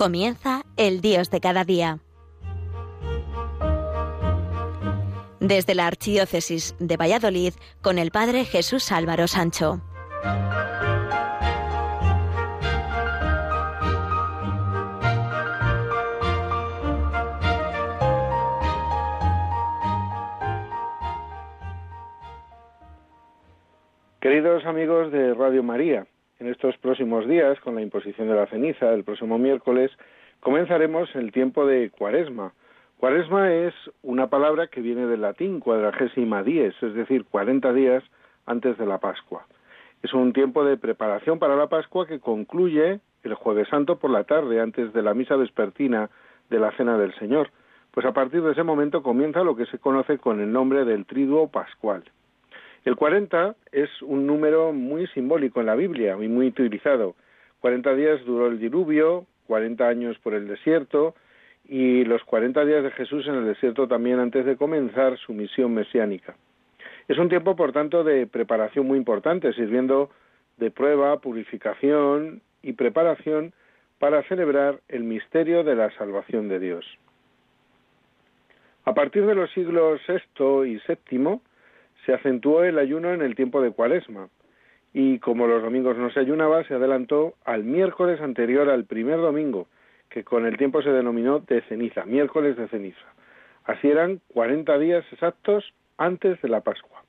[0.00, 1.98] Comienza el Dios de cada día.
[5.40, 7.52] Desde la Archidiócesis de Valladolid
[7.82, 9.82] con el Padre Jesús Álvaro Sancho.
[24.22, 26.06] Queridos amigos de Radio María,
[26.40, 29.90] en estos próximos días, con la imposición de la ceniza, el próximo miércoles,
[30.40, 32.54] comenzaremos el tiempo de Cuaresma.
[32.96, 38.02] Cuaresma es una palabra que viene del latín, cuadragésima dies, es decir, cuarenta días
[38.46, 39.46] antes de la Pascua.
[40.02, 44.24] Es un tiempo de preparación para la Pascua que concluye el Jueves Santo por la
[44.24, 46.08] tarde, antes de la misa vespertina
[46.48, 47.50] de la Cena del Señor.
[47.90, 51.04] Pues a partir de ese momento comienza lo que se conoce con el nombre del
[51.04, 52.04] Triduo Pascual.
[52.84, 57.14] El 40 es un número muy simbólico en la Biblia y muy utilizado.
[57.60, 61.14] 40 días duró el diluvio, 40 años por el desierto
[61.68, 65.74] y los 40 días de Jesús en el desierto también antes de comenzar su misión
[65.74, 66.34] mesiánica.
[67.06, 70.10] Es un tiempo, por tanto, de preparación muy importante, sirviendo
[70.56, 73.52] de prueba, purificación y preparación
[73.98, 76.86] para celebrar el misterio de la salvación de Dios.
[78.84, 81.40] A partir de los siglos VI y VII,
[82.06, 84.28] se acentuó el ayuno en el tiempo de Cuaresma
[84.92, 89.68] y como los domingos no se ayunaba, se adelantó al miércoles anterior al primer domingo,
[90.08, 93.06] que con el tiempo se denominó de ceniza, miércoles de ceniza.
[93.64, 97.04] Así eran 40 días exactos antes de la Pascua.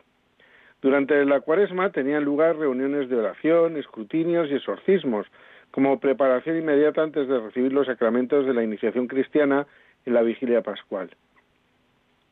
[0.82, 5.28] Durante la Cuaresma tenían lugar reuniones de oración, escrutinios y exorcismos,
[5.72, 9.66] como preparación inmediata antes de recibir los sacramentos de la iniciación cristiana
[10.06, 11.10] en la vigilia pascual.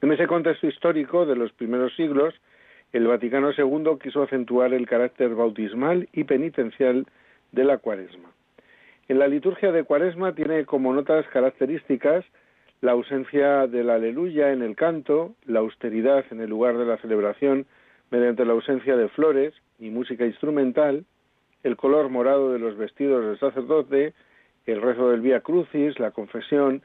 [0.02, 2.34] En ese contexto histórico de los primeros siglos,
[2.92, 7.06] el Vaticano II quiso acentuar el carácter bautismal y penitencial
[7.52, 8.32] de la cuaresma.
[9.08, 12.26] En la liturgia de cuaresma tiene como notas características
[12.82, 17.66] la ausencia del aleluya en el canto, la austeridad en el lugar de la celebración
[18.10, 21.06] mediante la ausencia de flores y música instrumental,
[21.64, 24.14] el color morado de los vestidos del sacerdote,
[24.66, 26.84] el rezo del Vía Crucis, la confesión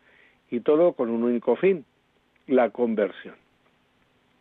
[0.50, 1.84] y todo con un único fin,
[2.46, 3.36] la conversión.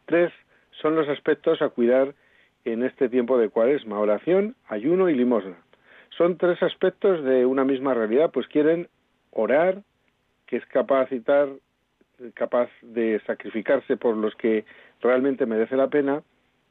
[0.05, 0.33] Tres
[0.81, 2.13] son los aspectos a cuidar
[2.65, 5.57] en este tiempo de cuaresma, oración, ayuno y limosna.
[6.17, 8.87] Son tres aspectos de una misma realidad, pues quieren
[9.31, 9.81] orar,
[10.45, 11.49] que es capacitar,
[12.35, 14.65] capaz de sacrificarse por los que
[15.01, 16.21] realmente merece la pena,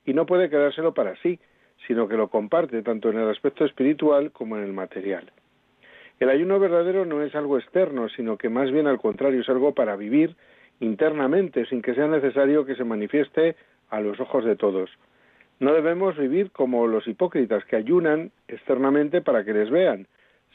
[0.05, 1.39] y no puede quedárselo para sí,
[1.87, 5.31] sino que lo comparte tanto en el aspecto espiritual como en el material.
[6.21, 9.75] El ayuno verdadero no es algo externo, sino que más bien al contrario es algo
[9.75, 10.37] para vivir
[10.79, 13.57] internamente, sin que sea necesario que se manifieste
[13.93, 14.91] a los ojos de todos.
[15.61, 20.09] No debemos vivir como los hipócritas que ayunan externamente para que les vean,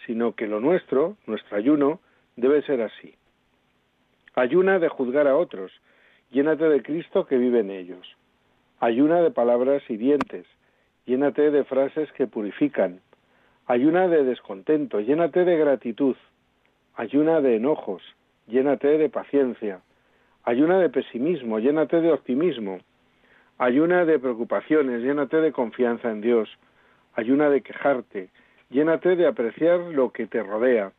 [0.05, 1.99] sino que lo nuestro, nuestro ayuno,
[2.35, 3.13] debe ser así.
[4.33, 5.71] Ayuna de juzgar a otros,
[6.31, 8.17] llénate de Cristo que vive en ellos.
[8.79, 10.47] Ayuna de palabras hirientes,
[11.05, 13.01] llénate de frases que purifican.
[13.67, 16.15] Ayuna de descontento, llénate de gratitud.
[16.95, 18.01] Ayuna de enojos,
[18.47, 19.81] llénate de paciencia.
[20.43, 22.79] Ayuna de pesimismo, llénate de optimismo.
[23.59, 26.47] Ayuna de preocupaciones, llénate de confianza en Dios.
[27.15, 28.29] Ayuna de quejarte,
[28.69, 30.91] llénate de apreciar lo que te rodea.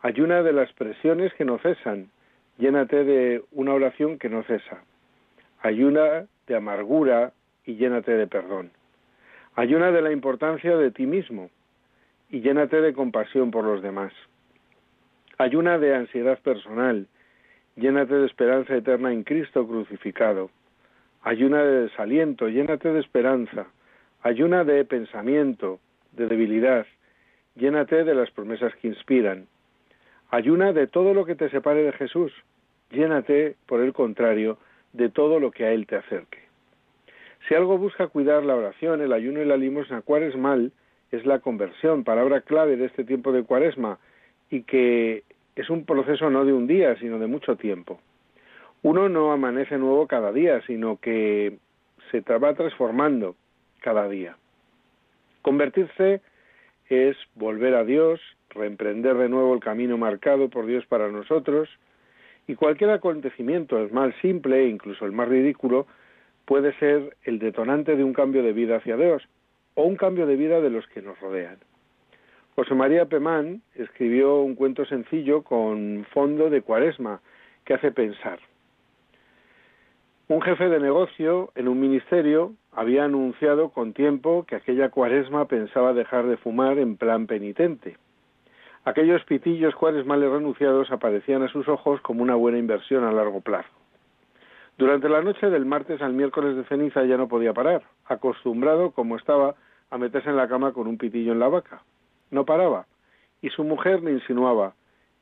[0.00, 2.08] Ayuna de las presiones que no cesan,
[2.56, 4.82] llénate de una oración que no cesa.
[5.60, 7.32] Ayuna de amargura
[7.66, 8.70] y llénate de perdón.
[9.54, 11.50] Ayuna de la importancia de ti mismo
[12.30, 14.14] y llénate de compasión por los demás.
[15.36, 17.06] Ayuna de ansiedad personal,
[17.76, 20.50] llénate de esperanza eterna en Cristo crucificado.
[21.22, 23.66] Ayuna de desaliento, llénate de esperanza.
[24.22, 25.78] Ayuna de pensamiento,
[26.12, 26.86] de debilidad.
[27.56, 29.46] Llénate de las promesas que inspiran.
[30.30, 32.32] Ayuna de todo lo que te separe de Jesús.
[32.90, 34.56] Llénate, por el contrario,
[34.94, 36.38] de todo lo que a Él te acerque.
[37.46, 40.72] Si algo busca cuidar la oración, el ayuno y la limosna cuaresmal,
[41.10, 43.98] es la conversión, palabra clave de este tiempo de cuaresma,
[44.48, 45.24] y que
[45.54, 48.00] es un proceso no de un día, sino de mucho tiempo
[48.82, 51.58] uno no amanece nuevo cada día, sino que
[52.10, 53.36] se va transformando
[53.80, 54.36] cada día.
[55.42, 56.20] Convertirse
[56.88, 61.68] es volver a Dios, reemprender de nuevo el camino marcado por Dios para nosotros,
[62.46, 65.86] y cualquier acontecimiento, el más simple e incluso el más ridículo,
[66.46, 69.22] puede ser el detonante de un cambio de vida hacia Dios
[69.74, 71.58] o un cambio de vida de los que nos rodean.
[72.56, 77.20] José María Pemán escribió un cuento sencillo con fondo de cuaresma
[77.64, 78.40] que hace pensar.
[80.30, 85.92] Un jefe de negocio en un ministerio había anunciado con tiempo que aquella cuaresma pensaba
[85.92, 87.96] dejar de fumar en plan penitente.
[88.84, 89.74] Aquellos pitillos
[90.06, 93.70] males renunciados aparecían a sus ojos como una buena inversión a largo plazo.
[94.78, 99.16] Durante la noche del martes al miércoles de ceniza ya no podía parar, acostumbrado como
[99.16, 99.56] estaba
[99.90, 101.82] a meterse en la cama con un pitillo en la vaca.
[102.30, 102.86] No paraba,
[103.42, 104.74] y su mujer le insinuaba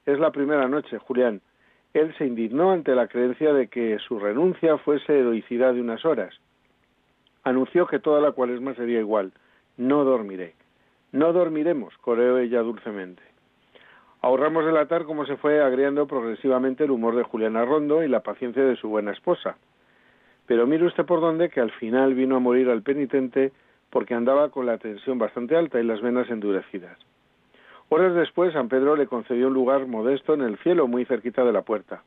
[0.05, 1.41] Es la primera noche, Julián.
[1.99, 6.35] Él se indignó ante la creencia de que su renuncia fuese heroicidad de unas horas.
[7.45, 9.33] Anunció que toda la cuaresma sería igual.
[9.77, 10.55] No dormiré.
[11.12, 13.23] No dormiremos, coreó ella dulcemente.
[14.21, 18.65] Ahorramos relatar cómo se fue agriando progresivamente el humor de Juliana Rondo y la paciencia
[18.65, 19.56] de su buena esposa.
[20.47, 23.53] Pero mire usted por dónde que al final vino a morir al penitente
[23.91, 26.99] porque andaba con la tensión bastante alta y las venas endurecidas.
[27.90, 31.52] Horas después, San Pedro le concedió un lugar modesto en el cielo, muy cerquita de
[31.52, 32.02] la puerta.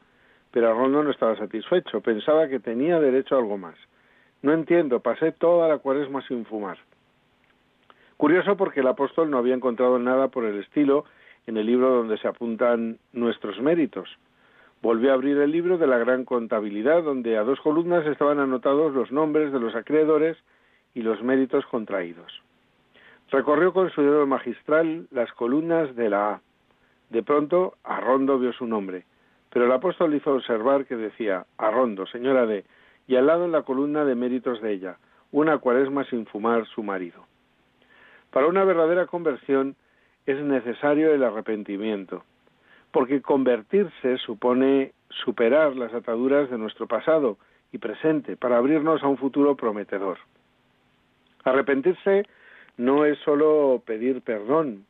[0.51, 3.75] Pero Rondo no estaba satisfecho, pensaba que tenía derecho a algo más.
[4.43, 6.77] No entiendo, pasé toda la cuaresma sin fumar.
[8.17, 11.05] Curioso porque el apóstol no había encontrado nada por el estilo
[11.47, 14.07] en el libro donde se apuntan nuestros méritos.
[14.83, 18.93] Volvió a abrir el libro de la gran contabilidad, donde a dos columnas estaban anotados
[18.93, 20.37] los nombres de los acreedores
[20.93, 22.41] y los méritos contraídos.
[23.31, 26.41] Recorrió con su dedo magistral las columnas de la A.
[27.09, 29.05] De pronto, Arrondo vio su nombre,
[29.49, 32.65] pero el apóstol hizo observar que decía Arrondo, señora D,
[33.07, 34.97] y al lado en la columna de méritos de ella,
[35.31, 37.25] una cuaresma sin fumar su marido.
[38.31, 39.77] Para una verdadera conversión
[40.25, 42.25] es necesario el arrepentimiento,
[42.91, 47.37] porque convertirse supone superar las ataduras de nuestro pasado
[47.71, 50.17] y presente para abrirnos a un futuro prometedor.
[51.45, 52.25] Arrepentirse
[52.77, 54.85] no es solo pedir perdón,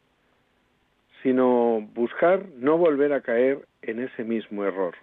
[1.23, 4.95] sino buscar no volver a caer en ese mismo error.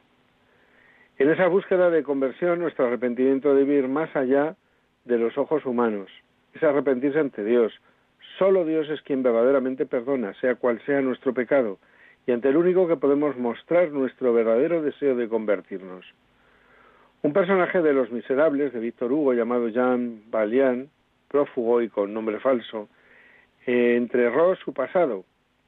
[1.19, 4.57] En esa búsqueda de conversión, nuestro arrepentimiento debe ir más allá
[5.05, 6.11] de los ojos humanos.
[6.55, 7.73] Es arrepentirse ante Dios,
[8.39, 11.79] Solo Dios es quien verdaderamente perdona, sea cual sea nuestro pecado,
[12.25, 16.07] y ante el único que podemos mostrar nuestro verdadero deseo de convertirnos.
[17.23, 20.89] Un personaje de Los Miserables, de Víctor Hugo, llamado Jean Valjean,
[21.29, 22.89] prófugo y con nombre falso,
[23.67, 25.25] eh, entrerró su pasado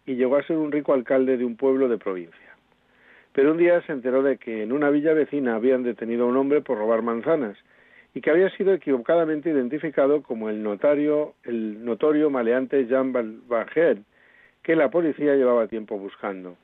[0.07, 2.57] y llegó a ser un rico alcalde de un pueblo de provincia.
[3.33, 6.37] Pero un día se enteró de que en una villa vecina habían detenido a un
[6.37, 7.57] hombre por robar manzanas
[8.15, 14.05] y que había sido equivocadamente identificado como el notario, el notorio maleante Jean Valjean,
[14.63, 16.57] que la policía llevaba tiempo buscando.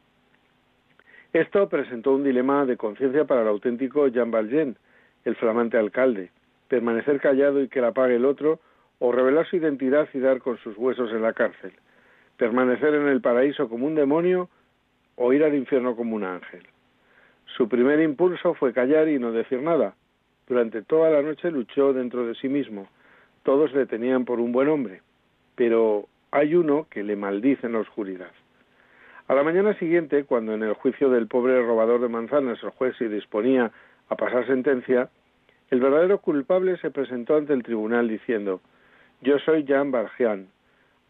[1.32, 4.76] Esto presentó un dilema de conciencia para el auténtico Jean Valjean,
[5.24, 6.30] el flamante alcalde,
[6.68, 8.58] permanecer callado y que la pague el otro,
[8.98, 11.72] o revelar su identidad y dar con sus huesos en la cárcel,
[12.36, 14.48] permanecer en el paraíso como un demonio
[15.16, 16.62] o ir al infierno como un ángel.
[17.56, 19.94] Su primer impulso fue callar y no decir nada,
[20.46, 22.88] durante toda la noche luchó dentro de sí mismo.
[23.42, 25.02] Todos le tenían por un buen hombre,
[25.54, 28.30] pero hay uno que le maldice en la oscuridad.
[29.28, 32.96] A la mañana siguiente, cuando en el juicio del pobre robador de manzanas el juez
[32.96, 33.72] se disponía
[34.08, 35.08] a pasar sentencia,
[35.70, 38.60] el verdadero culpable se presentó ante el tribunal diciendo
[39.20, 40.48] Yo soy Jean Valjean.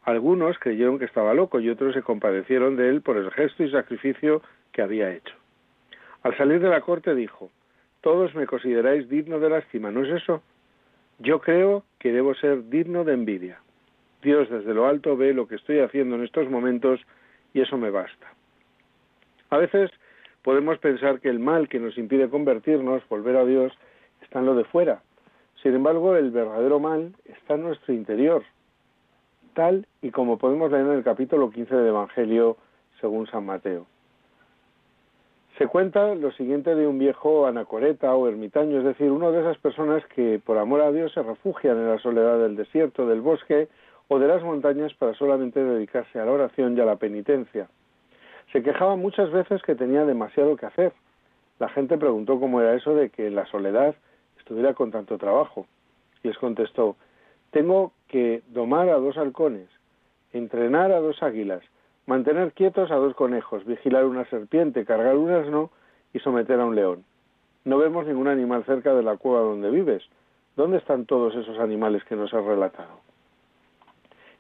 [0.04, 3.70] Algunos creyeron que estaba loco y otros se compadecieron de él por el gesto y
[3.70, 5.34] sacrificio que había hecho.
[6.22, 7.50] Al salir de la corte dijo
[8.06, 10.40] todos me consideráis digno de lástima, ¿no es eso?
[11.18, 13.58] Yo creo que debo ser digno de envidia.
[14.22, 17.00] Dios desde lo alto ve lo que estoy haciendo en estos momentos
[17.52, 18.32] y eso me basta.
[19.50, 19.90] A veces
[20.42, 23.72] podemos pensar que el mal que nos impide convertirnos, volver a Dios,
[24.22, 25.02] está en lo de fuera.
[25.66, 28.44] Sin embargo, el verdadero mal está en nuestro interior,
[29.52, 32.56] tal y como podemos leer en el capítulo 15 del Evangelio
[33.00, 33.84] según San Mateo.
[35.58, 39.58] Se cuenta lo siguiente de un viejo anacoreta o ermitaño, es decir, una de esas
[39.58, 43.66] personas que por amor a Dios se refugian en la soledad del desierto, del bosque
[44.06, 47.66] o de las montañas para solamente dedicarse a la oración y a la penitencia.
[48.52, 50.92] Se quejaba muchas veces que tenía demasiado que hacer.
[51.58, 53.96] La gente preguntó cómo era eso de que la soledad
[54.46, 55.66] estuviera con tanto trabajo.
[56.22, 56.94] Y les contestó,
[57.50, 59.68] tengo que domar a dos halcones,
[60.32, 61.62] entrenar a dos águilas,
[62.06, 65.70] mantener quietos a dos conejos, vigilar una serpiente, cargar un asno
[66.12, 67.04] y someter a un león.
[67.64, 70.04] No vemos ningún animal cerca de la cueva donde vives.
[70.54, 73.00] ¿Dónde están todos esos animales que nos has relatado?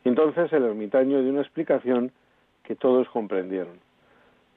[0.04, 2.12] Entonces el ermitaño dio una explicación
[2.62, 3.80] que todos comprendieron.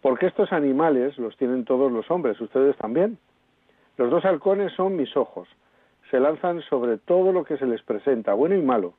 [0.04, 3.18] Porque estos animales los tienen todos los hombres, ustedes también.
[4.00, 5.48] Los dos halcones son mis ojos.
[6.10, 8.96] Se lanzan sobre todo lo que se les presenta, bueno y malo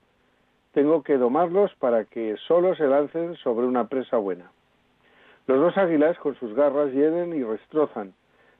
[0.72, 4.50] tengo que domarlos para que solo se lancen sobre una presa buena.
[5.46, 8.12] Los dos águilas con sus garras hieren y destrozan.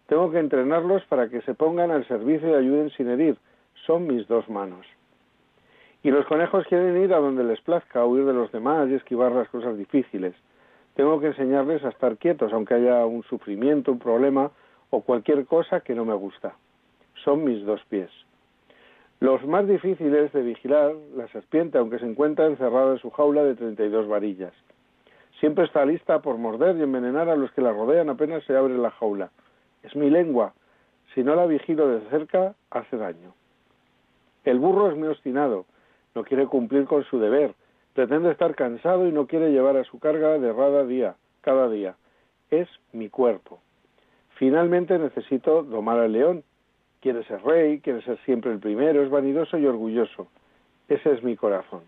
[0.08, 3.36] Tengo que entrenarlos para que se pongan al servicio y ayuden sin herir.
[3.86, 4.84] Son mis dos manos.
[6.02, 9.30] Y los conejos quieren ir a donde les plazca, huir de los demás y esquivar
[9.32, 10.34] las cosas difíciles.
[10.94, 14.50] Tengo que enseñarles a estar quietos, aunque haya un sufrimiento, un problema
[14.90, 16.54] o cualquier cosa que no me gusta.
[17.24, 18.10] Son mis dos pies.
[19.20, 23.54] Los más difíciles de vigilar, la serpiente, aunque se encuentra encerrada en su jaula de
[23.54, 24.54] 32 varillas.
[25.38, 28.76] Siempre está lista por morder y envenenar a los que la rodean apenas se abre
[28.76, 29.30] la jaula.
[29.82, 30.54] Es mi lengua.
[31.14, 33.34] Si no la vigilo de cerca, hace daño.
[34.44, 35.66] El burro es muy obstinado.
[36.14, 37.54] No quiere cumplir con su deber.
[37.94, 41.96] Pretende estar cansado y no quiere llevar a su carga de rada día, cada día.
[42.50, 43.60] Es mi cuerpo.
[44.40, 46.42] Finalmente necesito domar al león
[47.02, 50.28] quiere ser rey, quiere ser siempre el primero, es vanidoso y orgulloso.
[50.88, 51.82] Ese es mi corazón.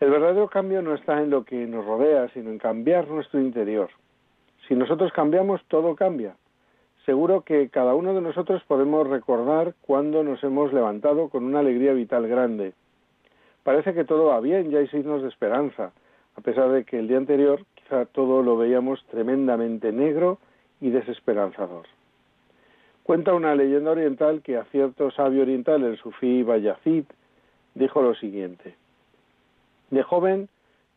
[0.00, 3.90] El verdadero cambio no está en lo que nos rodea, sino en cambiar nuestro interior.
[4.66, 6.34] Si nosotros cambiamos, todo cambia.
[7.04, 11.92] Seguro que cada uno de nosotros podemos recordar cuando nos hemos levantado con una alegría
[11.92, 12.72] vital grande.
[13.64, 15.92] Parece que todo va bien, ya hay signos de esperanza,
[16.36, 20.38] a pesar de que el día anterior quizá todo lo veíamos tremendamente negro
[20.80, 21.86] y desesperanzador.
[23.02, 27.04] Cuenta una leyenda oriental que a cierto sabio oriental, el sufí Bayazid,
[27.74, 28.76] dijo lo siguiente.
[29.90, 30.48] De joven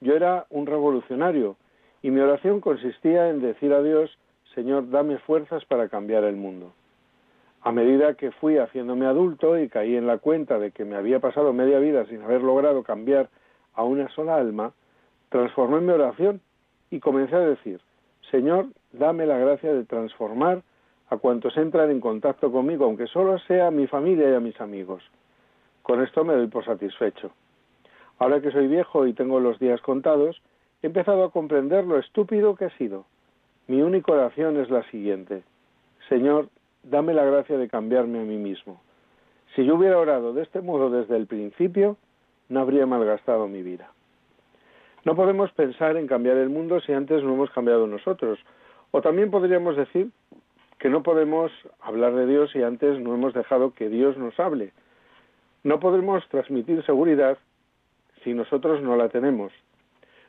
[0.01, 1.55] yo era un revolucionario
[2.01, 4.17] y mi oración consistía en decir a Dios,
[4.53, 6.73] Señor, dame fuerzas para cambiar el mundo.
[7.61, 11.19] A medida que fui haciéndome adulto y caí en la cuenta de que me había
[11.19, 13.29] pasado media vida sin haber logrado cambiar
[13.73, 14.73] a una sola alma,
[15.29, 16.41] transformé mi oración
[16.91, 17.79] y comencé a decir,
[18.29, 20.61] Señor, dame la gracia de transformar
[21.09, 24.59] a cuantos entran en contacto conmigo, aunque solo sea a mi familia y a mis
[24.61, 25.03] amigos.
[25.81, 27.31] Con esto me doy por satisfecho.
[28.19, 30.41] Ahora que soy viejo y tengo los días contados,
[30.81, 33.05] he empezado a comprender lo estúpido que he sido.
[33.67, 35.43] Mi única oración es la siguiente.
[36.09, 36.49] Señor,
[36.83, 38.81] dame la gracia de cambiarme a mí mismo.
[39.55, 41.97] Si yo hubiera orado de este modo desde el principio,
[42.49, 43.91] no habría malgastado mi vida.
[45.05, 48.39] No podemos pensar en cambiar el mundo si antes no hemos cambiado nosotros.
[48.95, 50.11] O también podríamos decir
[50.77, 54.71] que no podemos hablar de Dios si antes no hemos dejado que Dios nos hable.
[55.63, 57.39] No podemos transmitir seguridad
[58.23, 59.51] si nosotros no la tenemos.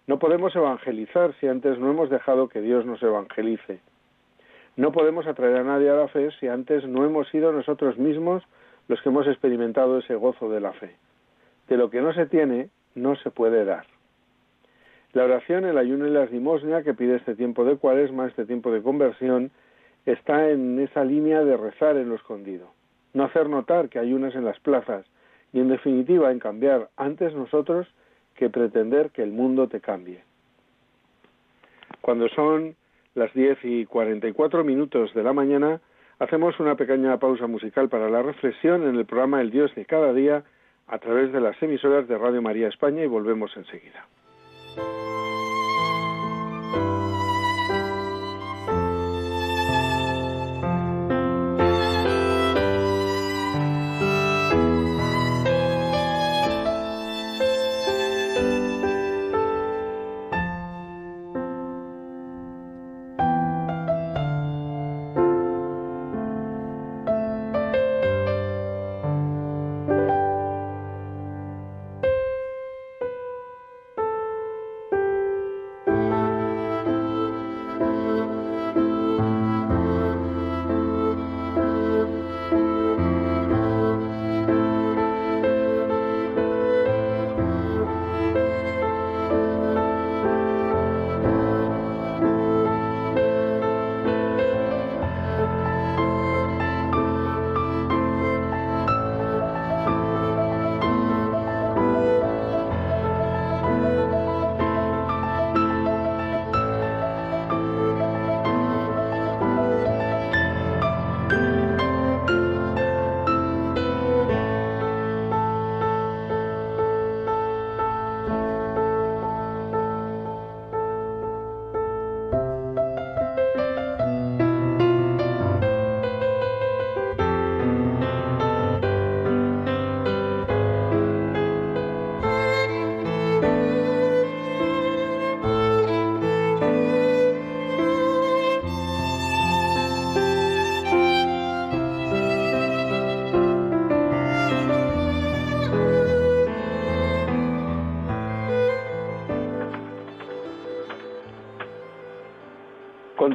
[0.07, 3.81] No podemos evangelizar si antes no hemos dejado que Dios nos evangelice.
[4.77, 8.43] No podemos atraer a nadie a la fe si antes no hemos sido nosotros mismos
[8.89, 10.97] los que hemos experimentado ese gozo de la fe.
[11.69, 13.85] De lo que no se tiene, no se puede dar.
[15.15, 18.73] La oración, el ayuno y la limosna que pide este tiempo de cuaresma, este tiempo
[18.73, 19.53] de conversión,
[20.07, 22.73] está en esa línea de rezar en lo escondido,
[23.13, 25.07] no hacer notar que hay unas en las plazas
[25.53, 27.87] y en definitiva en cambiar antes nosotros
[28.35, 30.25] que pretender que el mundo te cambie.
[32.01, 32.75] Cuando son
[33.15, 35.81] las 10 y 44 minutos de la mañana,
[36.19, 40.13] hacemos una pequeña pausa musical para la reflexión en el programa El Dios de cada
[40.13, 40.43] día
[40.89, 44.09] a través de las emisoras de Radio María España y volvemos enseguida.
[44.77, 45.14] thank you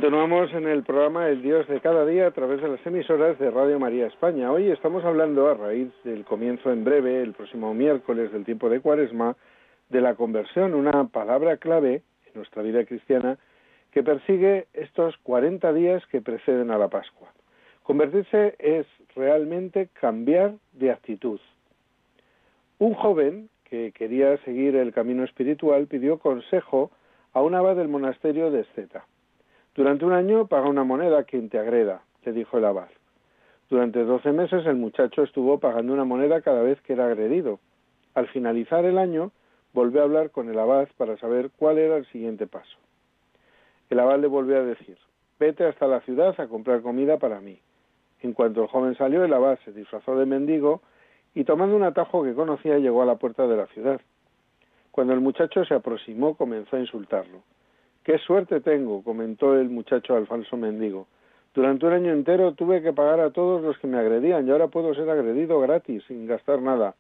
[0.10, 3.52] Continuamos en el programa El Dios de cada día a través de las emisoras de
[3.52, 4.52] Radio María España.
[4.52, 8.80] Hoy estamos hablando a raíz del comienzo en breve, el próximo miércoles del tiempo de
[8.80, 9.36] Cuaresma,
[9.90, 10.74] de la conversión.
[10.74, 13.38] Una palabra clave en nuestra vida cristiana
[13.92, 17.32] que persigue estos 40 días que preceden a la Pascua.
[17.84, 21.40] Convertirse es realmente cambiar de actitud.
[22.80, 26.90] Un joven que quería seguir el camino espiritual pidió consejo
[27.32, 29.06] a un abad del monasterio de Esceta.
[29.76, 32.90] Durante un año paga una moneda a quien te agreda, le dijo el abad.
[33.70, 37.60] Durante doce meses el muchacho estuvo pagando una moneda cada vez que era agredido.
[38.16, 39.32] Al finalizar el año,
[39.74, 42.78] volvió a hablar con el abad para saber cuál era el siguiente paso.
[43.90, 44.98] El abad le volvió a decir,
[45.40, 47.60] vete hasta la ciudad a comprar comida para mí.
[48.22, 50.82] En cuanto el joven salió, el abad se disfrazó de mendigo
[51.36, 54.02] y tomando un atajo que conocía llegó a la puerta de la ciudad.
[54.92, 57.44] Cuando el muchacho se aproximó comenzó a insultarlo.
[58.10, 61.06] Qué suerte tengo, comentó el muchacho al falso mendigo.
[61.54, 64.66] Durante un año entero tuve que pagar a todos los que me agredían y ahora
[64.66, 66.96] puedo ser agredido gratis, sin gastar nada.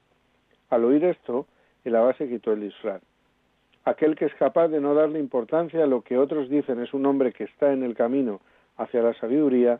[0.69, 1.47] Al oír esto,
[1.83, 3.01] el abad se quitó el disfraz.
[3.85, 7.07] Aquel que es capaz de no darle importancia a lo que otros dicen es un
[7.07, 8.39] hombre que está en el camino
[8.77, 9.79] hacia la sabiduría,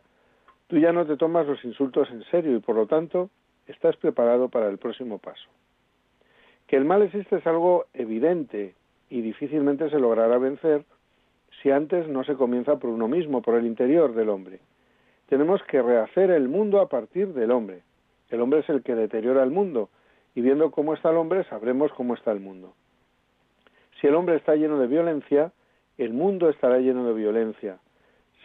[0.66, 3.30] tú ya no te tomas los insultos en serio y por lo tanto
[3.68, 5.48] estás preparado para el próximo paso.
[6.66, 8.74] Que el mal existe es algo evidente
[9.12, 10.86] y difícilmente se logrará vencer
[11.62, 14.60] si antes no se comienza por uno mismo, por el interior del hombre.
[15.28, 17.84] Tenemos que rehacer el mundo a partir del hombre.
[18.30, 19.90] El hombre es el que deteriora el mundo
[20.36, 22.74] y viendo cómo está el hombre sabremos cómo está el mundo.
[24.00, 25.52] Si el hombre está lleno de violencia,
[25.98, 27.80] el mundo estará lleno de violencia.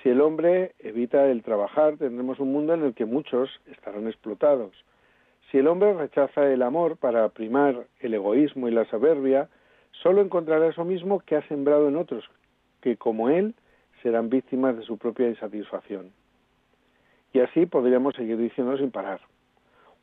[0.02, 4.72] Si el hombre evita el trabajar, tendremos un mundo en el que muchos estarán explotados.
[5.50, 9.48] Si el hombre rechaza el amor para primar el egoísmo y la soberbia,
[9.92, 12.28] solo encontrará eso mismo que ha sembrado en otros,
[12.84, 13.54] que como él
[14.02, 16.12] serán víctimas de su propia insatisfacción.
[17.32, 19.22] Y así podríamos seguir diciendo sin parar.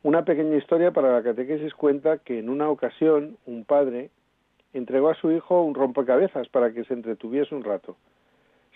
[0.02, 4.10] Una pequeña historia para la catequesis cuenta que en una ocasión un padre
[4.72, 7.96] entregó a su hijo un rompecabezas para que se entretuviese un rato.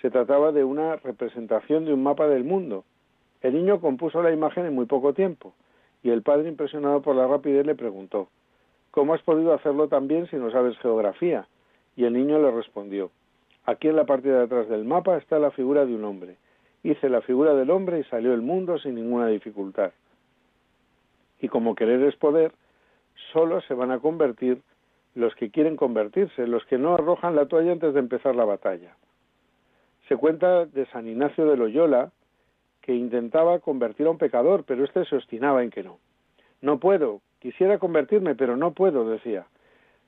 [0.01, 2.85] Se trataba de una representación de un mapa del mundo.
[3.41, 5.53] El niño compuso la imagen en muy poco tiempo
[6.05, 8.29] y el padre, impresionado por la rapidez, le preguntó
[8.93, 11.49] ¿Cómo has podido hacerlo tan bien si no sabes geografía?
[11.97, 13.11] Y el niño le respondió
[13.67, 16.37] Aquí en la parte de atrás del mapa está la figura de un hombre.
[16.85, 19.91] Hice la figura del hombre y salió el mundo sin ninguna dificultad.
[21.41, 22.53] Y como querer es poder,
[23.33, 24.63] solo se van a convertir
[25.17, 28.95] los que quieren convertirse, los que no arrojan la toalla antes de empezar la batalla.
[30.09, 32.13] Se cuenta de San Ignacio de Loyola,
[32.83, 35.99] que intentaba convertir a un pecador, pero éste se obstinaba en que no.
[36.61, 39.47] No puedo, quisiera convertirme, pero no puedo, decía.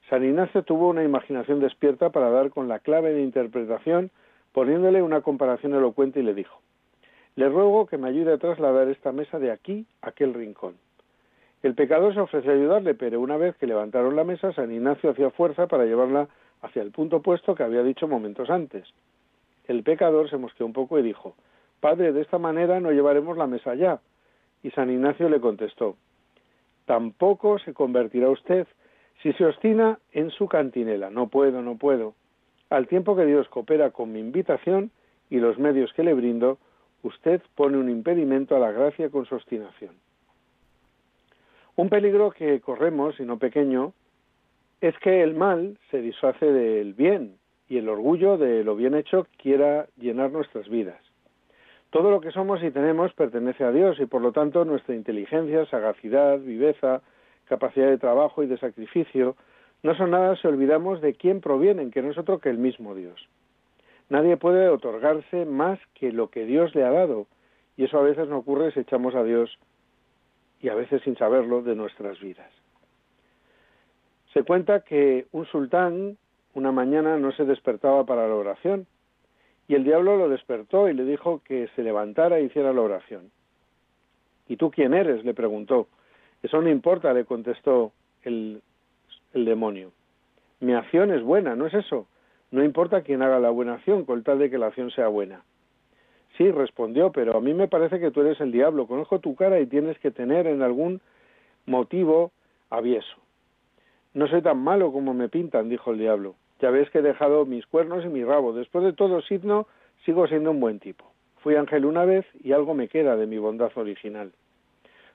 [0.08, 4.10] San Ignacio tuvo una imaginación despierta para dar con la clave de interpretación,
[4.52, 6.60] poniéndole una comparación elocuente y le dijo,
[7.36, 10.76] le ruego que me ayude a trasladar esta mesa de aquí a aquel rincón.
[11.62, 15.10] El pecador se ofreció a ayudarle, pero una vez que levantaron la mesa, San Ignacio
[15.10, 16.28] hacía fuerza para llevarla
[16.62, 18.88] hacia el punto opuesto que había dicho momentos antes.
[19.66, 21.34] El pecador se mosqueó un poco y dijo,
[21.80, 24.00] Padre, de esta manera no llevaremos la mesa allá.
[24.62, 25.96] Y San Ignacio le contestó,
[26.86, 28.66] Tampoco se convertirá usted
[29.22, 31.10] si se obstina en su cantinela.
[31.10, 32.14] No puedo, no puedo.
[32.70, 34.90] Al tiempo que Dios coopera con mi invitación
[35.30, 36.58] y los medios que le brindo,
[37.02, 39.94] usted pone un impedimento a la gracia con su obstinación.
[41.76, 43.92] Un peligro que corremos, y no pequeño,
[44.80, 47.36] es que el mal se disfrace del bien
[47.68, 51.00] y el orgullo de lo bien hecho quiera llenar nuestras vidas.
[51.90, 55.66] Todo lo que somos y tenemos pertenece a Dios y por lo tanto nuestra inteligencia,
[55.66, 57.02] sagacidad, viveza,
[57.48, 59.36] capacidad de trabajo y de sacrificio
[59.82, 62.94] no son nada si olvidamos de quién provienen, que no es otro que el mismo
[62.94, 63.28] Dios.
[64.08, 67.26] Nadie puede otorgarse más que lo que Dios le ha dado
[67.76, 69.58] y eso a veces no ocurre si echamos a Dios
[70.60, 72.50] y a veces sin saberlo de nuestras vidas.
[74.32, 76.16] Se cuenta que un sultán
[76.54, 78.86] una mañana no se despertaba para la oración
[79.68, 83.30] y el diablo lo despertó y le dijo que se levantara e hiciera la oración.
[84.48, 85.24] ¿Y tú quién eres?
[85.24, 85.88] le preguntó.
[86.42, 88.62] Eso no importa, le contestó el,
[89.34, 89.92] el demonio.
[90.60, 92.06] Mi acción es buena, ¿no es eso?
[92.50, 95.42] No importa quién haga la buena acción, con tal de que la acción sea buena.
[96.36, 98.86] Sí, respondió, pero a mí me parece que tú eres el diablo.
[98.86, 101.00] Conozco tu cara y tienes que tener en algún
[101.66, 102.32] motivo
[102.70, 103.16] avieso.
[104.14, 106.36] No soy tan malo como me pintan, dijo el diablo.
[106.60, 108.52] Ya ves que he dejado mis cuernos y mi rabo.
[108.52, 109.66] Después de todo, signo,
[110.04, 111.04] sigo siendo un buen tipo.
[111.38, 114.32] Fui ángel una vez y algo me queda de mi bondad original.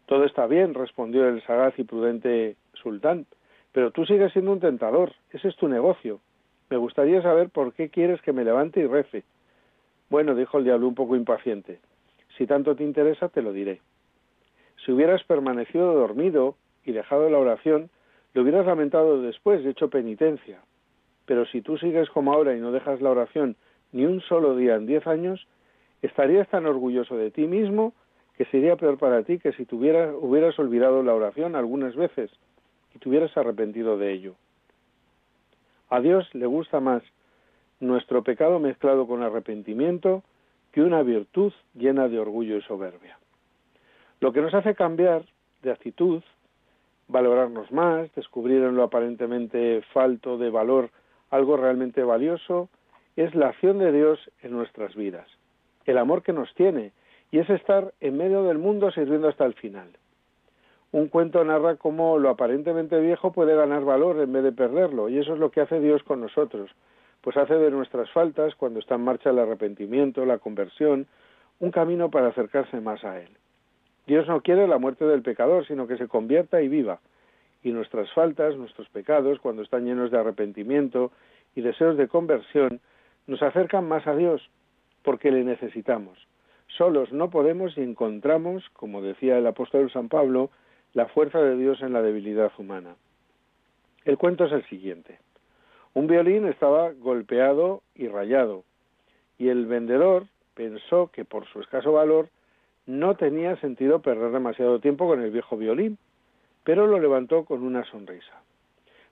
[0.05, 3.25] Todo está bien, respondió el sagaz y prudente sultán,
[3.71, 5.13] pero tú sigues siendo un tentador.
[5.31, 6.19] Ese es tu negocio.
[6.69, 9.23] Me gustaría saber por qué quieres que me levante y rece.
[10.09, 11.79] Bueno, dijo el diablo un poco impaciente,
[12.37, 13.81] si tanto te interesa, te lo diré.
[14.85, 17.89] Si hubieras permanecido dormido y dejado la oración,
[18.33, 20.59] lo hubieras lamentado después y hecho penitencia.
[21.25, 23.55] pero si tú sigues como ahora y no dejas la oración
[23.91, 25.47] ni un solo día en diez años,
[26.01, 27.93] estarías tan orgulloso de ti mismo
[28.37, 32.31] que sería peor para ti que si tuvieras, hubieras olvidado la oración algunas veces
[32.93, 34.35] y te hubieras arrepentido de ello.
[35.89, 37.03] A Dios le gusta más
[37.79, 40.23] nuestro pecado mezclado con arrepentimiento
[40.71, 43.19] que una virtud llena de orgullo y soberbia.
[44.19, 45.25] Lo que nos hace cambiar
[45.61, 46.23] de actitud,
[47.07, 50.89] valorarnos más, descubrir en lo aparentemente falto de valor
[51.29, 52.69] algo realmente valioso,
[53.15, 55.27] es la acción de Dios en nuestras vidas,
[55.85, 56.91] el amor que nos tiene,
[57.33, 59.89] y es estar en medio del mundo sirviendo hasta el final.
[60.91, 65.17] Un cuento narra cómo lo aparentemente viejo puede ganar valor en vez de perderlo, y
[65.17, 66.69] eso es lo que hace Dios con nosotros,
[67.21, 71.07] pues hace de nuestras faltas, cuando está en marcha el arrepentimiento, la conversión,
[71.59, 73.29] un camino para acercarse más a Él.
[74.05, 76.99] Dios no quiere la muerte del pecador, sino que se convierta y viva.
[77.63, 81.11] Y nuestras faltas, nuestros pecados, cuando están llenos de arrepentimiento
[81.55, 82.79] y deseos de conversión,
[83.25, 84.47] nos acercan más a Dios,
[85.01, 86.27] porque le necesitamos.
[86.77, 90.49] Solos no podemos y encontramos, como decía el apóstol San Pablo,
[90.93, 92.95] la fuerza de Dios en la debilidad humana.
[94.05, 95.19] El cuento es el siguiente.
[95.93, 98.63] Un violín estaba golpeado y rayado,
[99.37, 102.29] y el vendedor pensó que por su escaso valor
[102.87, 105.97] no tenía sentido perder demasiado tiempo con el viejo violín,
[106.63, 108.41] pero lo levantó con una sonrisa.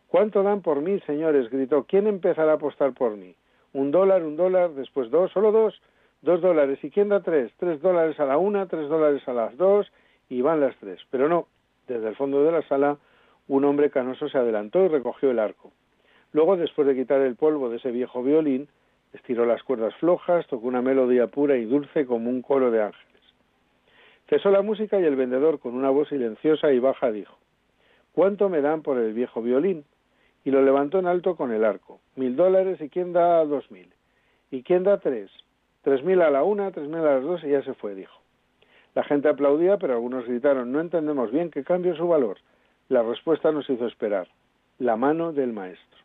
[0.08, 1.50] ¿Cuánto dan por mí, señores?
[1.50, 1.86] gritó.
[1.86, 3.36] ¿Quién empezará a apostar por mí?
[3.74, 5.80] Un dólar, un dólar, después dos, solo dos,
[6.22, 6.80] dos dólares.
[6.84, 7.52] ¿Y quién da tres?
[7.58, 9.92] Tres dólares a la una, tres dólares a las dos,
[10.30, 11.00] y van las tres.
[11.10, 11.48] Pero no,
[11.88, 12.98] desde el fondo de la sala,
[13.48, 15.72] un hombre canoso se adelantó y recogió el arco.
[16.32, 18.70] Luego, después de quitar el polvo de ese viejo violín,
[19.14, 23.22] estiró las cuerdas flojas, tocó una melodía pura y dulce como un coro de ángeles.
[24.30, 27.38] Cesó la música y el vendedor, con una voz silenciosa y baja, dijo
[28.14, 29.84] ¿Cuánto me dan por el viejo violín?
[30.46, 32.00] Y lo levantó en alto con el arco.
[32.16, 33.90] Mil dólares y quién da dos mil.
[34.50, 35.30] ¿Y quién da tres?
[35.84, 38.22] Tres mil a la una, tres mil a las dos y ya se fue, dijo.
[38.94, 42.38] La gente aplaudía, pero algunos gritaron, no entendemos bien qué cambio su valor.
[42.88, 44.28] La respuesta nos hizo esperar.
[44.78, 46.00] La mano del maestro.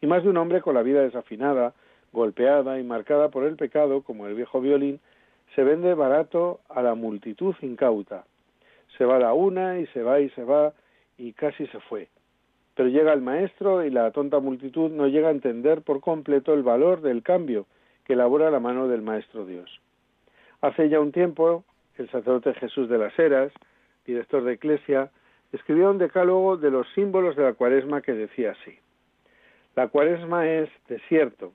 [0.00, 1.74] Y más de un hombre con la vida desafinada,
[2.12, 5.00] golpeada y marcada por el pecado, como el viejo violín,
[5.54, 8.24] se vende barato a la multitud incauta.
[8.96, 10.72] Se va la una y se va y se va
[11.18, 12.08] y casi se fue.
[12.76, 16.62] Pero llega el maestro y la tonta multitud no llega a entender por completo el
[16.62, 17.66] valor del cambio
[18.08, 19.70] que elabora la mano del Maestro Dios.
[20.62, 21.62] Hace ya un tiempo,
[21.98, 23.52] el sacerdote Jesús de las Heras,
[24.06, 25.10] director de Iglesia,
[25.52, 28.78] escribió un decálogo de los símbolos de la cuaresma que decía así.
[29.76, 31.52] La cuaresma es desierto,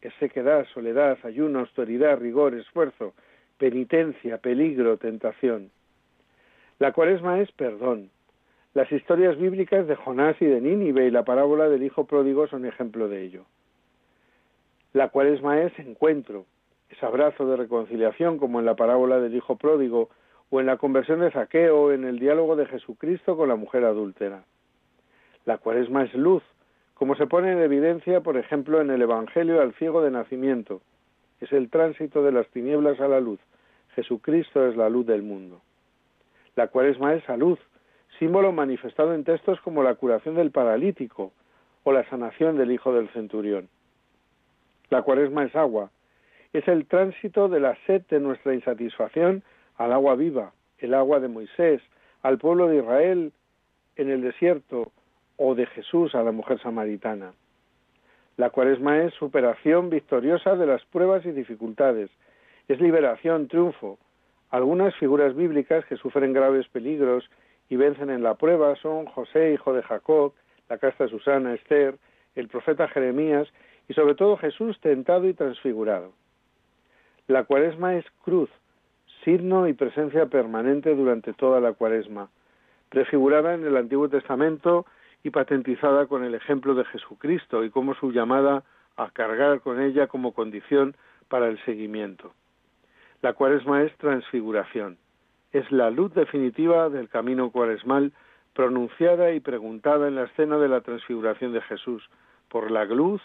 [0.00, 3.14] es sequedad, soledad, ayuno, austeridad, rigor, esfuerzo,
[3.56, 5.70] penitencia, peligro, tentación.
[6.80, 8.10] La cuaresma es perdón.
[8.74, 12.66] Las historias bíblicas de Jonás y de Nínive y la parábola del hijo pródigo son
[12.66, 13.44] ejemplo de ello.
[14.92, 16.44] La cuaresma es encuentro,
[16.90, 20.10] es abrazo de reconciliación como en la parábola del hijo pródigo
[20.50, 23.84] o en la conversión de Zaqueo o en el diálogo de Jesucristo con la mujer
[23.84, 24.44] adúltera.
[25.46, 26.42] La cuaresma es luz,
[26.92, 30.82] como se pone en evidencia, por ejemplo, en el Evangelio al ciego de nacimiento.
[31.40, 33.40] Es el tránsito de las tinieblas a la luz,
[33.94, 35.62] Jesucristo es la luz del mundo.
[36.54, 37.58] La cuaresma es salud,
[38.18, 41.32] símbolo manifestado en textos como la curación del paralítico
[41.82, 43.70] o la sanación del hijo del centurión.
[44.92, 45.90] La cuaresma es agua,
[46.52, 49.42] es el tránsito de la sed de nuestra insatisfacción
[49.78, 51.80] al agua viva, el agua de Moisés,
[52.20, 53.32] al pueblo de Israel
[53.96, 54.92] en el desierto
[55.38, 57.32] o de Jesús a la mujer samaritana.
[58.36, 62.10] La cuaresma es superación victoriosa de las pruebas y dificultades,
[62.68, 63.98] es liberación, triunfo.
[64.50, 67.30] Algunas figuras bíblicas que sufren graves peligros
[67.70, 70.34] y vencen en la prueba son José, hijo de Jacob,
[70.68, 71.96] la casta Susana, Esther,
[72.34, 73.48] el profeta Jeremías
[73.92, 76.14] y sobre todo Jesús tentado y transfigurado.
[77.28, 78.48] La cuaresma es cruz,
[79.22, 82.30] signo y presencia permanente durante toda la cuaresma,
[82.88, 84.86] prefigurada en el Antiguo Testamento
[85.22, 88.64] y patentizada con el ejemplo de Jesucristo y como su llamada
[88.96, 90.96] a cargar con ella como condición
[91.28, 92.32] para el seguimiento.
[93.20, 94.96] La cuaresma es transfiguración,
[95.52, 98.14] es la luz definitiva del camino cuaresmal
[98.54, 102.08] pronunciada y preguntada en la escena de la transfiguración de Jesús,
[102.48, 103.20] por la luz,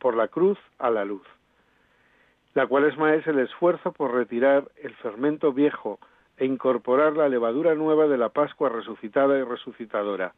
[0.00, 1.26] por la cruz a la luz.
[2.54, 6.00] La cuaresma es el esfuerzo por retirar el fermento viejo
[6.36, 10.34] e incorporar la levadura nueva de la Pascua resucitada y resucitadora,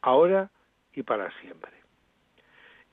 [0.00, 0.48] ahora
[0.94, 1.72] y para siempre.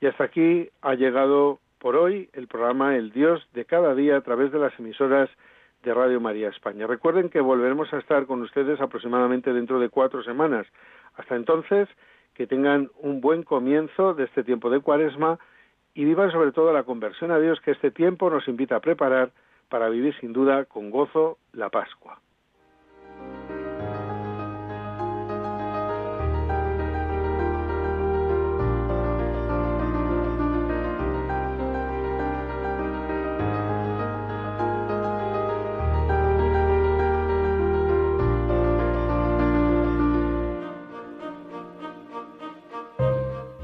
[0.00, 4.20] Y hasta aquí ha llegado por hoy el programa El Dios de cada día a
[4.20, 5.30] través de las emisoras
[5.82, 6.86] de Radio María España.
[6.86, 10.66] Recuerden que volveremos a estar con ustedes aproximadamente dentro de cuatro semanas.
[11.16, 11.88] Hasta entonces,
[12.34, 15.38] que tengan un buen comienzo de este tiempo de cuaresma
[15.98, 19.32] y vivan sobre todo la conversión a Dios que este tiempo nos invita a preparar
[19.68, 22.20] para vivir sin duda con gozo la Pascua.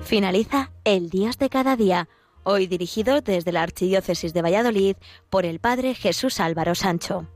[0.02, 2.08] Finaliza el Dios de cada día,
[2.44, 4.96] hoy dirigido desde la Archidiócesis de Valladolid
[5.30, 7.26] por el Padre Jesús Álvaro Sancho.